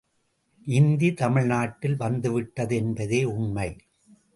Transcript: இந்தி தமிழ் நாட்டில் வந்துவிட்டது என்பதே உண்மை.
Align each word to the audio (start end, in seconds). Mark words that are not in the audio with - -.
இந்தி 0.67 1.13
தமிழ் 1.13 1.45
நாட்டில் 1.45 1.95
வந்துவிட்டது 1.95 2.75
என்பதே 2.75 3.23
உண்மை. 3.23 3.69